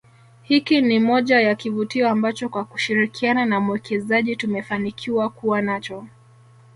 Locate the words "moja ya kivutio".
0.99-2.09